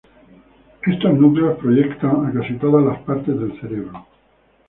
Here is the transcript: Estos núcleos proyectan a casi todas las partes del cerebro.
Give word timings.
Estos 0.87 1.13
núcleos 1.13 1.59
proyectan 1.59 2.25
a 2.25 2.33
casi 2.33 2.55
todas 2.55 2.83
las 2.83 3.03
partes 3.03 3.39
del 3.39 3.61
cerebro. 3.61 4.07